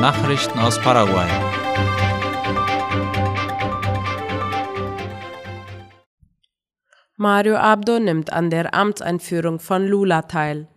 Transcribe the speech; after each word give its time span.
Nachrichten 0.00 0.60
aus 0.60 0.80
Paraguay. 0.80 1.26
Mario 7.16 7.56
Abdo 7.56 7.98
nimmt 7.98 8.32
an 8.32 8.48
der 8.48 8.74
Amtseinführung 8.74 9.58
von 9.58 9.84
Lula 9.88 10.22
teil. 10.22 10.68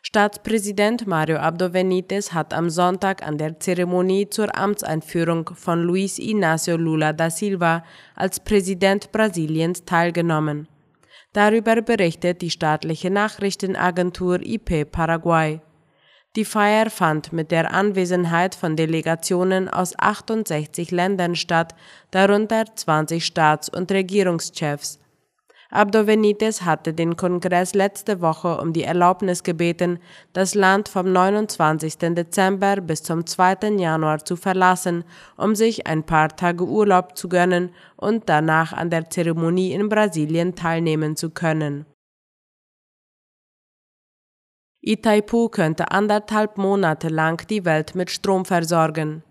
Staatspräsident 0.00 1.06
Mario 1.06 1.36
Abdo 1.36 1.68
Benitez 1.68 2.32
hat 2.32 2.54
am 2.54 2.70
Sonntag 2.70 3.22
an 3.22 3.36
der 3.36 3.60
Zeremonie 3.60 4.30
zur 4.30 4.56
Amtseinführung 4.56 5.50
von 5.54 5.82
Luis 5.82 6.18
Inácio 6.18 6.78
Lula 6.78 7.12
da 7.12 7.28
Silva 7.28 7.84
als 8.14 8.40
Präsident 8.40 9.12
Brasiliens 9.12 9.84
teilgenommen. 9.84 10.68
Darüber 11.34 11.82
berichtet 11.82 12.40
die 12.40 12.50
staatliche 12.50 13.10
Nachrichtenagentur 13.10 14.40
IP 14.40 14.90
Paraguay. 14.90 15.60
Die 16.36 16.44
Feier 16.44 16.90
fand 16.90 17.32
mit 17.32 17.50
der 17.50 17.74
Anwesenheit 17.74 18.54
von 18.54 18.76
Delegationen 18.76 19.68
aus 19.68 19.98
68 19.98 20.92
Ländern 20.92 21.34
statt, 21.34 21.74
darunter 22.12 22.64
20 22.72 23.26
Staats- 23.26 23.68
und 23.68 23.90
Regierungschefs. 23.90 25.00
Abdo 25.72 26.04
Benitez 26.04 26.62
hatte 26.62 26.92
den 26.92 27.16
Kongress 27.16 27.74
letzte 27.74 28.20
Woche 28.20 28.60
um 28.60 28.72
die 28.72 28.84
Erlaubnis 28.84 29.42
gebeten, 29.42 29.98
das 30.32 30.54
Land 30.54 30.88
vom 30.88 31.10
29. 31.10 31.96
Dezember 32.14 32.76
bis 32.76 33.02
zum 33.02 33.26
2. 33.26 33.76
Januar 33.78 34.24
zu 34.24 34.36
verlassen, 34.36 35.02
um 35.36 35.56
sich 35.56 35.88
ein 35.88 36.04
paar 36.04 36.28
Tage 36.28 36.64
Urlaub 36.64 37.16
zu 37.16 37.28
gönnen 37.28 37.70
und 37.96 38.28
danach 38.28 38.72
an 38.72 38.90
der 38.90 39.10
Zeremonie 39.10 39.72
in 39.72 39.88
Brasilien 39.88 40.54
teilnehmen 40.54 41.16
zu 41.16 41.30
können. 41.30 41.86
Itaipu 44.82 45.50
könnte 45.50 45.90
anderthalb 45.90 46.56
Monate 46.56 47.08
lang 47.08 47.46
die 47.48 47.66
Welt 47.66 47.94
mit 47.94 48.10
Strom 48.10 48.46
versorgen. 48.46 49.22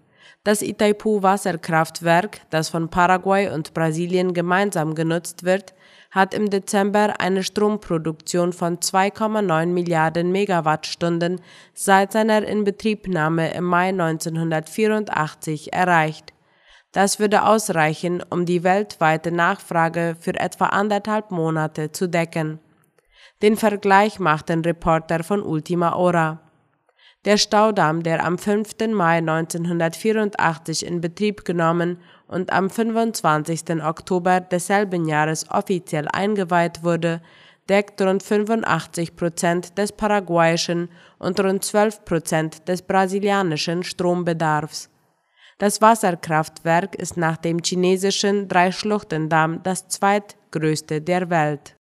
Das 0.44 0.62
Itaipu-Wasserkraftwerk, 0.62 2.42
das 2.52 2.70
von 2.70 2.90
Paraguay 2.90 3.50
und 3.50 3.73
Brasilien 3.73 4.36
gemeinsam 4.36 4.94
genutzt 4.94 5.44
wird, 5.44 5.73
hat 6.12 6.36
im 6.36 6.52
Dezember 6.52 7.20
eine 7.20 7.44
Stromproduktion 7.44 8.54
von 8.54 8.78
2,9 8.78 9.66
Milliarden 9.66 10.32
Megawattstunden 10.32 11.42
seit 11.73 12.12
seiner 12.12 12.48
Inbetriebnahme 12.48 13.52
im 13.54 13.64
Mai 13.64 13.90
1984 13.90 15.73
erreicht. 15.73 16.32
Das 16.92 17.20
würde 17.20 17.44
ausreichen, 17.44 18.23
um 18.30 18.45
die 18.45 18.64
weltweite 18.64 19.32
Nachfrage 19.32 20.16
für 20.20 20.40
etwa 20.40 20.68
anderthalb 20.68 21.32
Monate 21.32 21.92
zu 21.92 22.08
decken. 22.08 22.60
Den 23.42 23.56
Vergleich 23.56 24.20
macht 24.20 24.52
ein 24.52 24.62
Reporter 24.62 25.23
von 25.23 25.42
Ultima 25.42 25.94
Hora. 25.94 26.42
Der 27.23 27.38
Staudamm, 27.38 28.04
der 28.04 28.26
am 28.26 28.38
5. 28.38 28.72
Mai 28.92 29.20
1984 29.20 30.86
in 30.86 31.00
Betrieb 31.00 31.45
genommen 31.45 32.00
und 32.28 32.52
am 32.52 32.70
25. 32.70 33.82
Oktober 33.84 34.42
desselben 34.42 35.08
Jahres 35.08 35.50
offiziell 35.50 36.08
eingeweiht 36.12 36.84
wurde, 36.84 37.22
deckt 37.70 38.02
rund 38.02 38.23
85 38.23 39.16
Prozent 39.16 39.78
des 39.78 39.94
paraguayischen 39.94 40.90
und 41.17 41.40
rund 41.40 41.64
12 41.64 42.04
Prozent 42.04 42.67
des 42.67 42.82
brasilianischen 42.82 43.84
Strombedarfs. 43.84 44.90
Das 45.60 45.82
Wasserkraftwerk 45.82 46.95
ist 46.95 47.16
nach 47.16 47.38
dem 47.38 47.60
chinesischen 47.64 48.50
Dreischluchtendamm 48.50 49.64
das 49.64 49.88
zweitgrößte 49.88 51.02
der 51.02 51.30
Welt. 51.30 51.79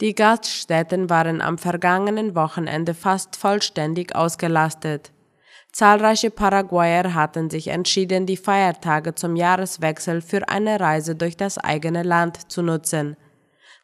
Die 0.00 0.14
Gaststätten 0.14 1.08
waren 1.08 1.40
am 1.40 1.56
vergangenen 1.56 2.34
Wochenende 2.34 2.94
fast 2.94 3.36
vollständig 3.36 4.16
ausgelastet. 4.16 5.12
Zahlreiche 5.70 6.30
Paraguayer 6.30 7.14
hatten 7.14 7.48
sich 7.48 7.68
entschieden, 7.68 8.26
die 8.26 8.36
Feiertage 8.36 9.14
zum 9.14 9.36
Jahreswechsel 9.36 10.20
für 10.20 10.48
eine 10.48 10.80
Reise 10.80 11.14
durch 11.14 11.36
das 11.36 11.58
eigene 11.58 12.02
Land 12.02 12.50
zu 12.50 12.62
nutzen. 12.62 13.16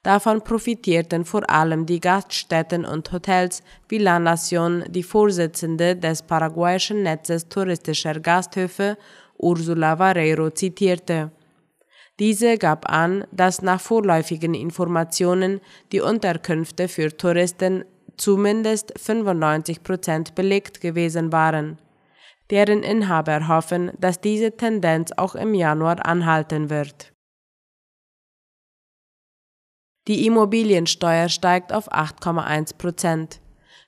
Davon 0.02 0.42
profitierten 0.42 1.24
vor 1.24 1.48
allem 1.50 1.86
die 1.86 2.00
Gaststätten 2.00 2.84
und 2.84 3.12
Hotels 3.12 3.62
wie 3.88 3.98
La 3.98 4.18
Nación, 4.18 4.84
die 4.88 5.02
Vorsitzende 5.02 5.94
des 5.94 6.22
paraguayischen 6.22 7.02
Netzes 7.02 7.48
touristischer 7.48 8.18
Gasthöfe, 8.18 8.96
Ursula 9.36 9.98
Vareiro, 9.98 10.50
zitierte. 10.50 11.30
Diese 12.20 12.58
gab 12.58 12.90
an, 12.90 13.24
dass 13.32 13.62
nach 13.62 13.80
vorläufigen 13.80 14.52
Informationen 14.52 15.60
die 15.90 16.00
Unterkünfte 16.00 16.86
für 16.86 17.16
Touristen 17.16 17.84
zumindest 18.18 18.92
95 18.98 19.82
Prozent 19.82 20.34
belegt 20.34 20.82
gewesen 20.82 21.32
waren. 21.32 21.78
Deren 22.50 22.82
Inhaber 22.82 23.48
hoffen, 23.48 23.92
dass 23.98 24.20
diese 24.20 24.54
Tendenz 24.54 25.12
auch 25.16 25.34
im 25.34 25.54
Januar 25.54 26.04
anhalten 26.04 26.68
wird. 26.68 27.12
Die 30.06 30.26
Immobiliensteuer 30.26 31.30
steigt 31.30 31.72
auf 31.72 31.90
8,1 31.90 32.76
Prozent. 32.76 33.40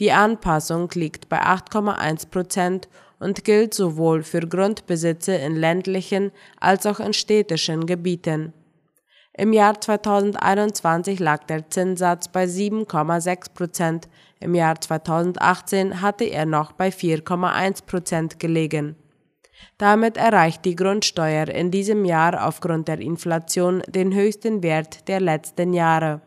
Die 0.00 0.12
Anpassung 0.12 0.90
liegt 0.92 1.30
bei 1.30 1.40
8,1 1.40 2.28
Prozent 2.28 2.88
und 3.18 3.44
gilt 3.44 3.72
sowohl 3.72 4.22
für 4.22 4.40
Grundbesitze 4.40 5.34
in 5.34 5.56
ländlichen 5.56 6.30
als 6.60 6.84
auch 6.84 7.00
in 7.00 7.14
städtischen 7.14 7.86
Gebieten. 7.86 8.52
Im 9.32 9.52
Jahr 9.52 9.80
2021 9.80 11.18
lag 11.18 11.44
der 11.44 11.70
Zinssatz 11.70 12.28
bei 12.28 12.44
7,6 12.44 13.54
Prozent, 13.54 14.08
im 14.44 14.54
Jahr 14.54 14.80
2018 14.80 16.00
hatte 16.00 16.24
er 16.24 16.46
noch 16.46 16.72
bei 16.72 16.90
4,1 16.90 17.84
Prozent 17.86 18.38
gelegen. 18.38 18.94
Damit 19.78 20.16
erreicht 20.16 20.64
die 20.64 20.76
Grundsteuer 20.76 21.48
in 21.48 21.70
diesem 21.70 22.04
Jahr 22.04 22.46
aufgrund 22.46 22.86
der 22.86 23.00
Inflation 23.00 23.82
den 23.88 24.14
höchsten 24.14 24.62
Wert 24.62 25.08
der 25.08 25.20
letzten 25.20 25.72
Jahre. 25.72 26.20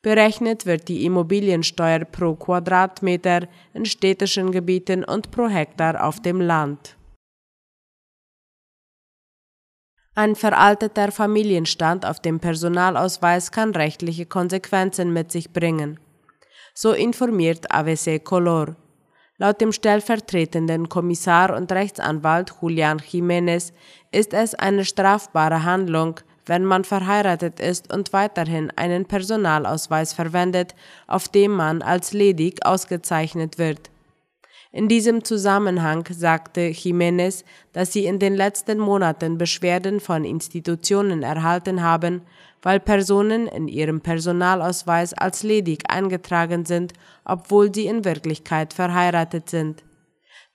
Berechnet 0.00 0.66
wird 0.66 0.88
die 0.88 1.04
Immobiliensteuer 1.04 2.04
pro 2.04 2.34
Quadratmeter 2.34 3.46
in 3.74 3.84
städtischen 3.84 4.50
Gebieten 4.50 5.04
und 5.04 5.30
pro 5.30 5.48
Hektar 5.48 6.04
auf 6.04 6.20
dem 6.20 6.40
Land. 6.40 6.96
Ein 10.14 10.34
veralteter 10.34 11.10
Familienstand 11.10 12.04
auf 12.04 12.20
dem 12.20 12.38
Personalausweis 12.38 13.50
kann 13.50 13.70
rechtliche 13.70 14.26
Konsequenzen 14.26 15.12
mit 15.12 15.32
sich 15.32 15.52
bringen. 15.52 15.98
So 16.74 16.92
informiert 16.92 17.70
AVC 17.70 18.24
Color. 18.24 18.76
Laut 19.36 19.60
dem 19.60 19.72
stellvertretenden 19.72 20.88
Kommissar 20.88 21.54
und 21.54 21.70
Rechtsanwalt 21.70 22.54
Julian 22.62 22.98
Jiménez 22.98 23.72
ist 24.10 24.32
es 24.32 24.54
eine 24.54 24.84
strafbare 24.84 25.64
Handlung, 25.64 26.20
wenn 26.46 26.64
man 26.64 26.84
verheiratet 26.84 27.60
ist 27.60 27.92
und 27.92 28.12
weiterhin 28.14 28.72
einen 28.76 29.04
Personalausweis 29.04 30.14
verwendet, 30.14 30.74
auf 31.06 31.28
dem 31.28 31.52
man 31.52 31.82
als 31.82 32.14
ledig 32.14 32.64
ausgezeichnet 32.64 33.58
wird. 33.58 33.90
In 34.74 34.88
diesem 34.88 35.22
Zusammenhang 35.22 36.08
sagte 36.10 36.70
Jiménez, 36.70 37.44
dass 37.74 37.92
sie 37.92 38.06
in 38.06 38.18
den 38.18 38.34
letzten 38.34 38.78
Monaten 38.78 39.36
Beschwerden 39.36 40.00
von 40.00 40.24
Institutionen 40.24 41.22
erhalten 41.22 41.82
haben, 41.82 42.22
weil 42.62 42.80
Personen 42.80 43.46
in 43.48 43.68
ihrem 43.68 44.00
Personalausweis 44.00 45.12
als 45.12 45.42
ledig 45.42 45.90
eingetragen 45.90 46.64
sind, 46.64 46.94
obwohl 47.26 47.74
sie 47.74 47.86
in 47.86 48.06
Wirklichkeit 48.06 48.72
verheiratet 48.72 49.50
sind. 49.50 49.84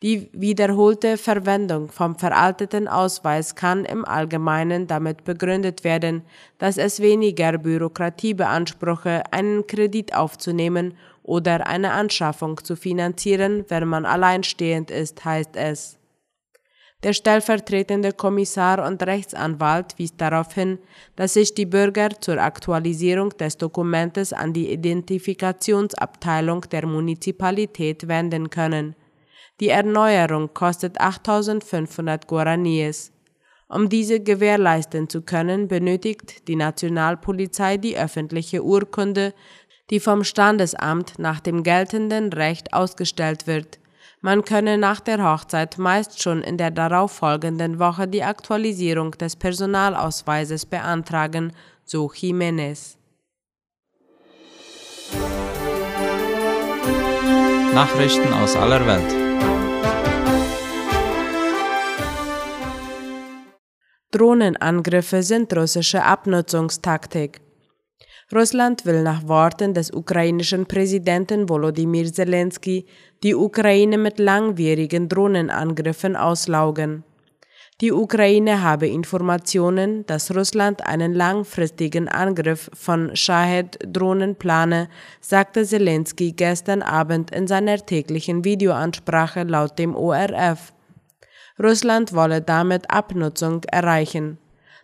Die 0.03 0.29
wiederholte 0.31 1.17
Verwendung 1.17 1.89
vom 1.91 2.17
veralteten 2.17 2.87
Ausweis 2.87 3.55
kann 3.55 3.83
im 3.83 4.05
Allgemeinen 4.05 4.85
damit 4.85 5.23
begründet 5.25 5.83
werden, 5.83 6.21
dass 6.59 6.77
es 6.77 7.01
weniger 7.01 7.57
Bürokratie 7.57 8.35
beanspruche, 8.35 9.23
einen 9.31 9.65
Kredit 9.65 10.15
aufzunehmen 10.15 10.95
oder 11.27 11.67
eine 11.67 11.91
Anschaffung 11.91 12.63
zu 12.63 12.75
finanzieren, 12.75 13.65
wenn 13.67 13.87
man 13.87 14.05
alleinstehend 14.05 14.89
ist, 14.89 15.23
heißt 15.25 15.55
es. 15.55 15.99
Der 17.03 17.13
stellvertretende 17.13 18.11
Kommissar 18.13 18.83
und 18.87 19.03
Rechtsanwalt 19.03 19.99
wies 19.99 20.15
darauf 20.17 20.53
hin, 20.53 20.79
dass 21.15 21.33
sich 21.33 21.53
die 21.53 21.67
Bürger 21.67 22.09
zur 22.21 22.39
Aktualisierung 22.39 23.29
des 23.37 23.57
Dokumentes 23.57 24.33
an 24.33 24.53
die 24.53 24.71
Identifikationsabteilung 24.71 26.61
der 26.71 26.87
Munizipalität 26.87 28.07
wenden 28.07 28.49
können. 28.49 28.95
Die 29.59 29.69
Erneuerung 29.69 30.53
kostet 30.53 30.99
8500 30.99 32.27
Guaraníes. 32.27 33.11
Um 33.69 33.89
diese 33.89 34.21
gewährleisten 34.21 35.09
zu 35.09 35.23
können, 35.23 35.67
benötigt 35.67 36.47
die 36.47 36.55
Nationalpolizei 36.55 37.75
die 37.77 37.97
öffentliche 37.97 38.63
Urkunde 38.63 39.33
die 39.89 39.99
vom 39.99 40.23
Standesamt 40.23 41.17
nach 41.17 41.39
dem 41.39 41.63
geltenden 41.63 42.33
Recht 42.33 42.73
ausgestellt 42.73 43.47
wird. 43.47 43.79
Man 44.21 44.43
könne 44.43 44.77
nach 44.77 44.99
der 44.99 45.23
Hochzeit 45.23 45.77
meist 45.77 46.21
schon 46.21 46.41
in 46.41 46.57
der 46.57 46.71
darauffolgenden 46.71 47.79
Woche 47.79 48.07
die 48.07 48.23
Aktualisierung 48.23 49.11
des 49.11 49.35
Personalausweises 49.35 50.65
beantragen, 50.65 51.53
so 51.85 52.07
Jiménez. 52.11 52.97
Nachrichten 57.73 58.33
aus 58.33 58.55
aller 58.55 58.85
Welt. 58.87 59.27
Drohnenangriffe 64.11 65.21
sind 65.21 65.55
russische 65.55 66.03
Abnutzungstaktik. 66.03 67.46
Russland 68.33 68.85
will 68.85 69.03
nach 69.03 69.25
Worten 69.29 69.73
des 69.73 69.89
ukrainischen 69.89 70.65
Präsidenten 70.65 71.47
Volodymyr 71.47 72.11
Zelensky 72.11 72.85
die 73.23 73.33
Ukraine 73.33 73.97
mit 73.97 74.19
langwierigen 74.19 75.07
Drohnenangriffen 75.07 76.17
auslaugen. 76.17 77.05
Die 77.79 77.93
Ukraine 77.93 78.63
habe 78.63 78.87
Informationen, 78.87 80.05
dass 80.07 80.35
Russland 80.35 80.85
einen 80.85 81.13
langfristigen 81.13 82.09
Angriff 82.09 82.69
von 82.73 83.15
Shahed-Drohnen 83.15 84.35
plane, 84.35 84.89
sagte 85.21 85.63
Zelensky 85.63 86.33
gestern 86.33 86.81
Abend 86.81 87.31
in 87.31 87.47
seiner 87.47 87.77
täglichen 87.77 88.43
Videoansprache 88.43 89.43
laut 89.43 89.79
dem 89.79 89.95
ORF. 89.95 90.73
Russland 91.63 92.13
wolle 92.13 92.41
damit 92.41 92.89
Abnutzung 92.89 93.63
erreichen. 93.71 94.37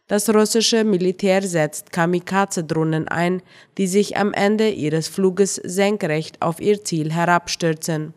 Das 0.08 0.30
russische 0.30 0.84
Militär 0.84 1.42
setzt 1.42 1.94
Kamikaze-Drohnen 1.94 3.08
ein, 3.08 3.42
die 3.78 3.88
sich 3.88 4.18
am 4.18 4.34
Ende 4.34 4.70
ihres 4.70 5.08
Fluges 5.08 5.56
senkrecht 5.56 6.42
auf 6.42 6.60
ihr 6.60 6.84
Ziel 6.84 7.14
herabstürzen. 7.14 8.14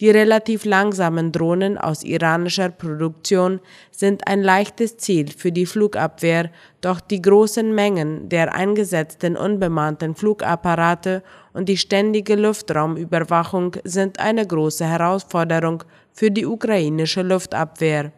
Die 0.00 0.10
relativ 0.10 0.64
langsamen 0.64 1.30
Drohnen 1.30 1.76
aus 1.76 2.02
iranischer 2.02 2.70
Produktion 2.70 3.60
sind 3.90 4.26
ein 4.26 4.42
leichtes 4.42 4.96
Ziel 4.96 5.30
für 5.30 5.52
die 5.52 5.66
Flugabwehr, 5.66 6.50
doch 6.80 6.98
die 7.00 7.20
großen 7.20 7.74
Mengen 7.74 8.30
der 8.30 8.54
eingesetzten 8.54 9.36
unbemannten 9.36 10.14
Flugapparate 10.14 11.22
und 11.52 11.68
die 11.68 11.76
ständige 11.76 12.36
Luftraumüberwachung 12.36 13.76
sind 13.84 14.18
eine 14.18 14.46
große 14.46 14.86
Herausforderung 14.86 15.84
für 16.12 16.30
die 16.30 16.46
ukrainische 16.46 17.22
Luftabwehr. 17.22 18.12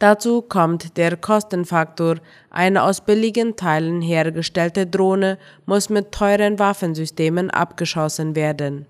Dazu 0.00 0.42
kommt 0.42 0.96
der 0.96 1.16
Kostenfaktor. 1.16 2.16
Eine 2.50 2.84
aus 2.84 3.00
billigen 3.00 3.56
Teilen 3.56 4.00
hergestellte 4.00 4.86
Drohne 4.86 5.38
muss 5.66 5.88
mit 5.88 6.12
teuren 6.12 6.60
Waffensystemen 6.60 7.50
abgeschossen 7.50 8.36
werden. 8.36 8.86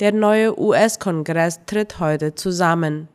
Der 0.00 0.12
neue 0.12 0.58
US-Kongress 0.58 1.66
tritt 1.66 1.98
heute 1.98 2.34
zusammen. 2.34 3.08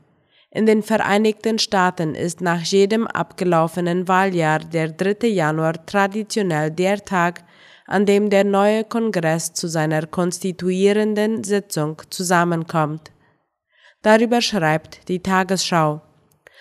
In 0.51 0.67
den 0.67 0.83
Vereinigten 0.83 1.57
Staaten 1.57 2.13
ist 2.13 2.41
nach 2.41 2.61
jedem 2.61 3.07
abgelaufenen 3.07 4.07
Wahljahr 4.07 4.59
der 4.59 4.89
3. 4.89 5.29
Januar 5.29 5.83
traditionell 5.87 6.69
der 6.69 7.03
Tag, 7.03 7.43
an 7.87 8.05
dem 8.05 8.29
der 8.29 8.43
neue 8.43 8.83
Kongress 8.83 9.53
zu 9.53 9.67
seiner 9.67 10.05
konstituierenden 10.05 11.43
Sitzung 11.43 11.99
zusammenkommt. 12.11 13.12
Darüber 14.03 14.41
schreibt 14.41 15.07
die 15.07 15.23
Tagesschau. 15.23 16.01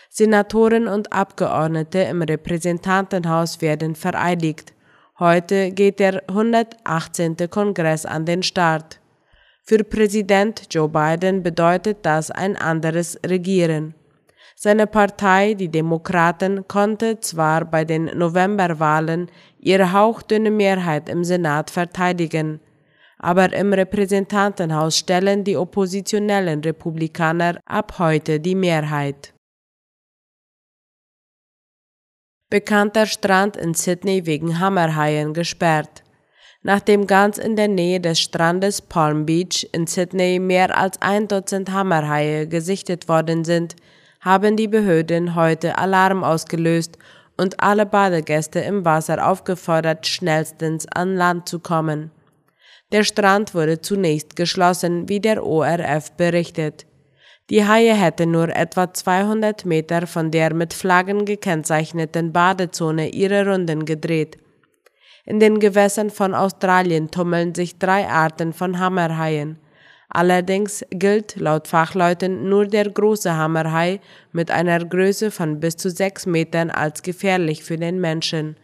Senatoren 0.08 0.88
und 0.88 1.12
Abgeordnete 1.12 1.98
im 1.98 2.22
Repräsentantenhaus 2.22 3.60
werden 3.60 3.94
vereidigt. 3.96 4.72
Heute 5.18 5.72
geht 5.72 5.98
der 5.98 6.22
118. 6.28 7.36
Kongress 7.50 8.06
an 8.06 8.24
den 8.24 8.42
Start. 8.42 9.00
Für 9.64 9.82
Präsident 9.84 10.66
Joe 10.70 10.88
Biden 10.88 11.42
bedeutet 11.42 11.98
das 12.02 12.30
ein 12.30 12.56
anderes 12.56 13.18
Regieren. 13.26 13.94
Seine 14.54 14.86
Partei, 14.86 15.54
die 15.54 15.68
Demokraten, 15.68 16.68
konnte 16.68 17.18
zwar 17.18 17.64
bei 17.64 17.84
den 17.84 18.04
Novemberwahlen 18.16 19.30
ihre 19.58 19.92
hauchdünne 19.92 20.52
Mehrheit 20.52 21.08
im 21.08 21.24
Senat 21.24 21.70
verteidigen, 21.70 22.60
aber 23.22 23.52
im 23.52 23.72
Repräsentantenhaus 23.72 24.98
stellen 24.98 25.44
die 25.44 25.56
oppositionellen 25.56 26.60
Republikaner 26.60 27.58
ab 27.64 27.98
heute 27.98 28.40
die 28.40 28.56
Mehrheit. 28.56 29.32
Bekannter 32.50 33.06
Strand 33.06 33.56
in 33.56 33.72
Sydney 33.72 34.26
wegen 34.26 34.58
Hammerhaien 34.58 35.32
gesperrt. 35.32 36.02
Nachdem 36.64 37.06
ganz 37.06 37.38
in 37.38 37.56
der 37.56 37.68
Nähe 37.68 38.00
des 38.00 38.20
Strandes 38.20 38.82
Palm 38.82 39.24
Beach 39.24 39.68
in 39.72 39.86
Sydney 39.86 40.38
mehr 40.38 40.76
als 40.76 41.00
ein 41.00 41.28
Dutzend 41.28 41.70
Hammerhaie 41.70 42.46
gesichtet 42.46 43.08
worden 43.08 43.44
sind, 43.44 43.74
haben 44.20 44.56
die 44.56 44.68
Behörden 44.68 45.34
heute 45.34 45.78
Alarm 45.78 46.22
ausgelöst 46.22 46.98
und 47.36 47.60
alle 47.60 47.86
Badegäste 47.86 48.60
im 48.60 48.84
Wasser 48.84 49.26
aufgefordert, 49.26 50.06
schnellstens 50.06 50.86
an 50.88 51.16
Land 51.16 51.48
zu 51.48 51.58
kommen. 51.58 52.10
Der 52.92 53.04
Strand 53.04 53.54
wurde 53.54 53.80
zunächst 53.80 54.36
geschlossen, 54.36 55.08
wie 55.08 55.18
der 55.18 55.44
ORF 55.46 56.12
berichtet. 56.12 56.84
Die 57.48 57.66
Haie 57.66 57.94
hätten 57.94 58.30
nur 58.30 58.54
etwa 58.54 58.92
200 58.92 59.64
Meter 59.64 60.06
von 60.06 60.30
der 60.30 60.52
mit 60.52 60.74
Flaggen 60.74 61.24
gekennzeichneten 61.24 62.32
Badezone 62.32 63.08
ihre 63.08 63.46
Runden 63.46 63.86
gedreht. 63.86 64.36
In 65.24 65.40
den 65.40 65.58
Gewässern 65.58 66.10
von 66.10 66.34
Australien 66.34 67.10
tummeln 67.10 67.54
sich 67.54 67.78
drei 67.78 68.06
Arten 68.08 68.52
von 68.52 68.78
Hammerhaien. 68.78 69.58
Allerdings 70.10 70.84
gilt 70.90 71.36
laut 71.36 71.68
Fachleuten 71.68 72.50
nur 72.50 72.66
der 72.66 72.90
große 72.90 73.34
Hammerhai 73.34 74.00
mit 74.32 74.50
einer 74.50 74.84
Größe 74.84 75.30
von 75.30 75.60
bis 75.60 75.76
zu 75.76 75.88
sechs 75.88 76.26
Metern 76.26 76.68
als 76.68 77.02
gefährlich 77.02 77.64
für 77.64 77.78
den 77.78 78.00
Menschen. 78.00 78.56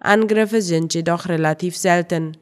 Angriffe 0.00 0.60
sind 0.60 0.92
jedoch 0.92 1.28
relativ 1.28 1.78
selten. 1.78 2.36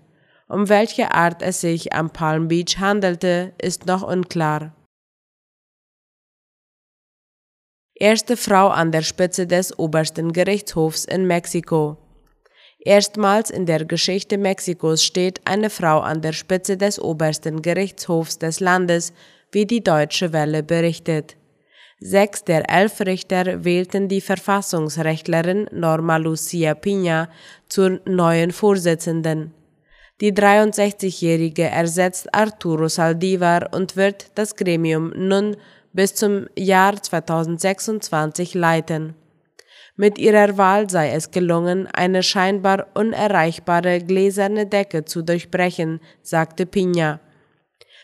Um 0.53 0.69
welche 0.69 1.13
Art 1.13 1.41
es 1.41 1.63
sich 1.63 1.95
am 1.95 2.11
Palm 2.11 2.49
Beach 2.49 2.77
handelte, 2.79 3.55
ist 3.57 3.87
noch 3.87 4.03
unklar. 4.03 4.77
Erste 7.95 8.37
Frau 8.37 8.69
an 8.69 8.93
der 8.93 9.01
Spitze 9.01 9.47
des 9.47 9.79
obersten 9.79 10.31
Gerichtshofs 10.35 11.07
in 11.07 11.27
Mexiko. 11.27 11.97
Erstmals 12.81 13.49
in 13.49 13.65
der 13.65 13.87
Geschichte 13.87 14.37
Mexikos 14.37 15.03
steht 15.03 15.41
eine 15.47 15.71
Frau 15.71 16.01
an 16.01 16.21
der 16.21 16.35
Spitze 16.35 16.77
des 16.77 17.01
obersten 17.01 17.63
Gerichtshofs 17.63 18.39
des 18.39 18.61
Landes, 18.61 19.15
wie 19.53 19.65
die 19.65 19.83
Deutsche 19.83 20.35
Welle 20.35 20.63
berichtet. 20.63 21.35
Sechs 21.99 22.45
der 22.45 22.69
elf 22.69 23.01
Richter 23.01 23.65
wählten 23.65 24.07
die 24.07 24.21
Verfassungsrechtlerin 24.21 25.71
Norma 25.73 26.19
Lucia 26.19 26.73
Piña 26.73 27.29
zur 27.71 28.01
neuen 28.05 28.51
Vorsitzenden. 28.51 29.55
Die 30.23 30.33
63-Jährige 30.33 31.65
ersetzt 31.65 32.33
Arturo 32.33 32.87
Saldivar 32.87 33.71
und 33.73 33.97
wird 33.97 34.31
das 34.37 34.55
Gremium 34.55 35.13
nun 35.17 35.57
bis 35.93 36.15
zum 36.15 36.47
Jahr 36.57 37.03
2026 37.03 38.55
leiten. 38.55 39.17
Mit 39.97 40.21
ihrer 40.21 40.57
Wahl 40.57 40.89
sei 40.89 41.11
es 41.11 41.33
gelungen, 41.33 41.89
eine 41.89 42.23
scheinbar 42.23 42.87
unerreichbare 42.95 43.99
gläserne 43.99 44.65
Decke 44.65 45.05
zu 45.05 45.23
durchbrechen, 45.23 45.99
sagte 46.23 46.67
Piña. 46.67 47.19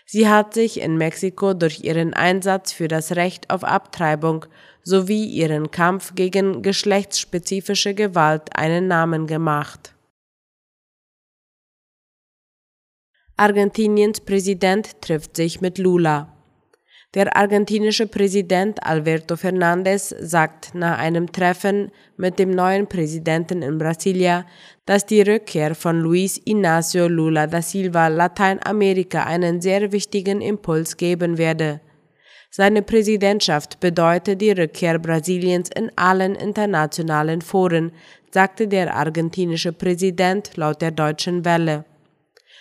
Sie 0.05 0.29
hat 0.29 0.55
sich 0.55 0.81
in 0.81 0.97
Mexiko 0.97 1.55
durch 1.55 1.85
ihren 1.85 2.15
Einsatz 2.15 2.73
für 2.73 2.89
das 2.89 3.15
Recht 3.15 3.49
auf 3.49 3.63
Abtreibung 3.63 4.45
sowie 4.83 5.25
ihren 5.25 5.71
Kampf 5.71 6.17
gegen 6.17 6.63
geschlechtsspezifische 6.63 7.95
Gewalt 7.95 8.57
einen 8.57 8.89
Namen 8.89 9.29
gemacht. 9.29 9.95
Argentiniens 13.41 14.19
Präsident 14.19 15.01
trifft 15.01 15.37
sich 15.37 15.61
mit 15.61 15.79
Lula. 15.79 16.37
Der 17.15 17.37
argentinische 17.37 18.09
Präsident 18.09 18.85
Alberto 18.85 19.37
Fernandez 19.37 20.09
sagt 20.09 20.75
nach 20.75 20.99
einem 20.99 21.31
Treffen 21.31 21.93
mit 22.17 22.41
dem 22.41 22.51
neuen 22.51 22.89
Präsidenten 22.89 23.63
in 23.63 23.79
Brasilia, 23.79 24.45
dass 24.87 25.07
die 25.07 25.23
Rückkehr 25.23 25.77
von 25.77 26.01
Luis 26.01 26.43
Inácio 26.47 27.07
Lula 27.07 27.47
da 27.47 27.63
Silva 27.63 28.09
Lateinamerika 28.09 29.23
einen 29.23 29.61
sehr 29.61 29.93
wichtigen 29.93 30.41
Impuls 30.41 30.97
geben 30.97 31.39
werde. 31.39 31.81
Seine 32.51 32.83
Präsidentschaft 32.83 33.79
bedeutet 33.79 34.41
die 34.41 34.51
Rückkehr 34.51 34.99
Brasiliens 34.99 35.71
in 35.73 35.93
allen 35.95 36.35
internationalen 36.35 37.43
Foren, 37.43 37.93
sagte 38.33 38.67
der 38.67 38.97
argentinische 38.97 39.73
Präsident 39.73 40.57
laut 40.57 40.83
der 40.83 40.91
deutschen 40.91 41.45
Welle. 41.45 41.85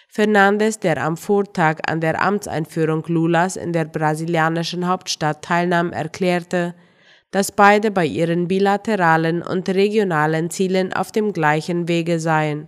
Fernandes, 0.08 0.80
der 0.80 1.04
am 1.04 1.18
Vortag 1.18 1.80
an 1.88 2.02
der 2.02 2.22
Amtseinführung 2.22 3.04
Lulas 3.08 3.56
in 3.56 3.74
der 3.74 3.86
brasilianischen 3.86 4.88
Hauptstadt 4.88 5.44
teilnahm, 5.44 5.92
erklärte, 5.92 6.74
dass 7.32 7.52
beide 7.52 7.92
bei 7.92 8.06
ihren 8.06 8.48
bilateralen 8.48 9.42
und 9.44 9.70
regionalen 9.70 10.50
Zielen 10.50 10.94
auf 10.94 11.12
dem 11.12 11.34
gleichen 11.34 11.88
Wege 11.88 12.20
seien. 12.20 12.68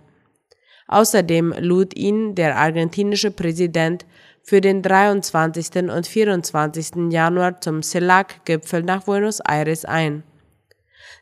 Außerdem 0.86 1.54
lud 1.60 1.96
ihn 1.96 2.34
der 2.34 2.56
argentinische 2.56 3.30
Präsident 3.30 4.06
für 4.42 4.60
den 4.60 4.82
23. 4.82 5.88
und 5.90 6.06
24. 6.06 7.10
Januar 7.10 7.60
zum 7.60 7.82
CELAC-Gipfel 7.82 8.82
nach 8.82 9.04
Buenos 9.04 9.40
Aires 9.40 9.84
ein. 9.84 10.24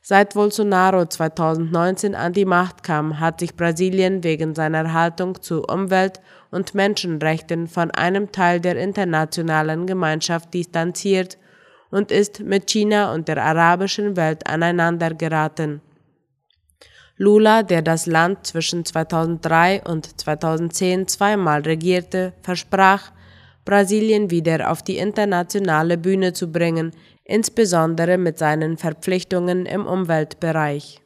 Seit 0.02 0.34
Bolsonaro 0.34 1.06
2019 1.06 2.14
an 2.14 2.32
die 2.32 2.44
Macht 2.44 2.82
kam, 2.82 3.20
hat 3.20 3.40
sich 3.40 3.56
Brasilien 3.56 4.22
wegen 4.24 4.54
seiner 4.54 4.92
Haltung 4.92 5.42
zu 5.42 5.62
Umwelt- 5.62 6.20
und 6.50 6.74
Menschenrechten 6.74 7.66
von 7.66 7.90
einem 7.90 8.32
Teil 8.32 8.60
der 8.60 8.76
internationalen 8.76 9.86
Gemeinschaft 9.86 10.54
distanziert 10.54 11.36
und 11.90 12.10
ist 12.10 12.40
mit 12.40 12.70
China 12.70 13.12
und 13.12 13.28
der 13.28 13.42
arabischen 13.42 14.16
Welt 14.16 14.46
aneinandergeraten. 14.46 15.80
Lula, 17.16 17.64
der 17.64 17.82
das 17.82 18.06
Land 18.06 18.46
zwischen 18.46 18.84
2003 18.84 19.82
und 19.82 20.20
2010 20.20 21.08
zweimal 21.08 21.62
regierte, 21.62 22.32
versprach, 22.42 23.10
Brasilien 23.64 24.30
wieder 24.30 24.70
auf 24.70 24.82
die 24.82 24.98
internationale 24.98 25.98
Bühne 25.98 26.32
zu 26.32 26.50
bringen, 26.50 26.92
insbesondere 27.28 28.18
mit 28.18 28.38
seinen 28.38 28.76
Verpflichtungen 28.76 29.66
im 29.66 29.86
Umweltbereich. 29.86 31.00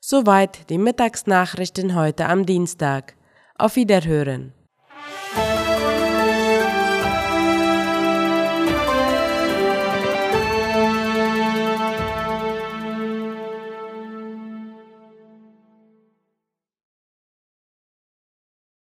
Soweit 0.00 0.70
die 0.70 0.78
Mittagsnachrichten 0.78 1.94
heute 1.94 2.26
am 2.26 2.46
Dienstag. 2.46 3.14
Auf 3.56 3.76
Wiederhören. 3.76 4.54